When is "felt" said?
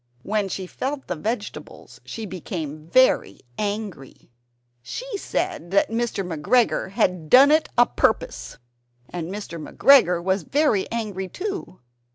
0.65-1.05